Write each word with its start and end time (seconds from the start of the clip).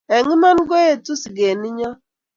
Eng' 0.15 0.31
iman 0.35 0.59
koetu 0.69 1.13
seget 1.21 1.57
ninyo 1.59 1.89